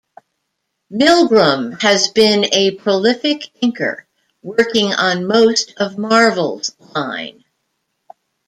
[0.91, 4.05] Milgrom has been a prolific inker,
[4.41, 7.45] working on most of Marvel's line.